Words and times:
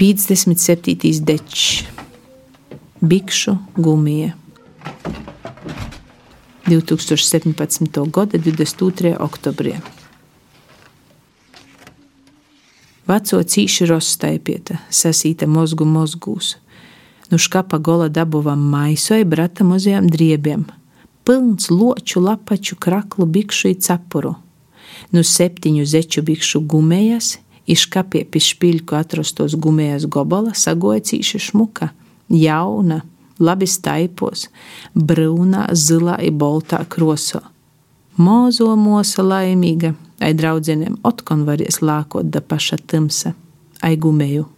57. 0.00 1.20
dečs, 1.20 1.84
Bikšu 3.00 3.56
gumija. 3.76 4.32
2017. 6.66 8.10
gada 8.10 8.38
22. 8.38 9.16
oktobrī. 9.20 9.74
Veco 13.04 13.42
cīši 13.44 13.90
rozstaipieta, 13.92 14.78
sasīta 14.88 15.44
mozgu 15.44 15.84
mozgūs. 15.84 16.54
Nu 17.28 17.36
škapa 17.36 17.76
gola 17.76 18.08
dabuvam 18.08 18.64
maisoi 18.72 19.28
brata 19.28 19.68
mozajām 19.68 20.08
driebiem, 20.08 20.64
pilns 21.28 21.68
loču 21.68 22.24
lapaču 22.24 22.80
kraklu 22.80 23.28
bikšu 23.28 23.68
i 23.68 23.76
capuru. 23.76 24.32
Nu 25.12 25.20
septiņu 25.20 25.84
zeču 25.84 26.24
bikšu 26.24 26.64
gumējas, 26.64 27.36
Iškapie 27.70 28.24
pie 28.26 28.42
špiļku 28.42 28.96
atrastos 28.98 29.54
gumējas 29.54 30.08
gobala 30.10 30.54
sagoja 30.58 31.04
cīši 31.06 31.40
šmuka, 31.46 31.92
jauna, 32.34 33.00
labi 33.40 33.68
staipos, 33.70 34.48
brūnā, 34.94 35.68
zilā 35.72 36.18
i 36.26 36.30
boltā 36.34 36.82
kroso. 36.90 37.42
Mozo 38.20 38.74
mosa 38.76 39.22
laimīga, 39.24 39.94
ai 40.20 40.34
draudzeniem 40.36 40.98
otkon 41.06 41.46
varies 41.48 41.80
lākot 41.80 42.28
da 42.28 42.42
paša 42.44 42.80
timsa, 42.90 43.32
ai 43.86 43.96
gumēju. 43.96 44.48